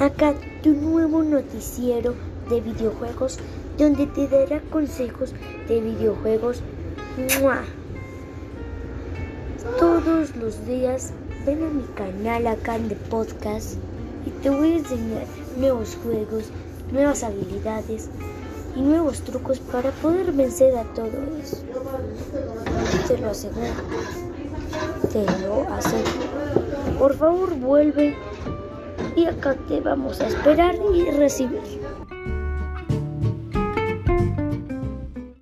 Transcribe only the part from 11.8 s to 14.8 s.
canal acá en The Podcast y te voy a